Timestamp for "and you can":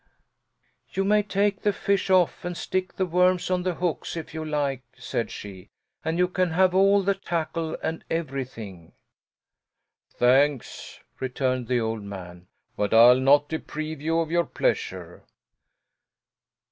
6.03-6.49